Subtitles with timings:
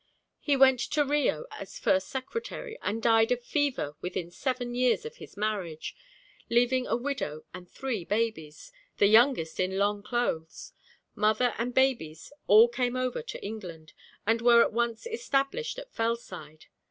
[0.39, 5.17] He went to Rio as first secretary, and died of fever within seven years of
[5.17, 5.95] his marriage,
[6.49, 10.73] leaving a widow and three babies, the youngest in long clothes.
[11.13, 13.93] Mother and babies all came over to England,
[14.25, 16.65] and were at once established at Fellside.